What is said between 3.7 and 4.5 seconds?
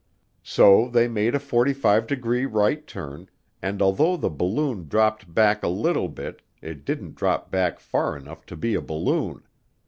although the